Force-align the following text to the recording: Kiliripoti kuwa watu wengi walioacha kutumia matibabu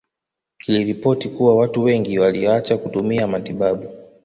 Kiliripoti 0.57 1.29
kuwa 1.29 1.55
watu 1.55 1.83
wengi 1.83 2.19
walioacha 2.19 2.77
kutumia 2.77 3.27
matibabu 3.27 3.89